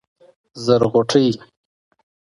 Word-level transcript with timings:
زرغوټۍ 0.65 1.27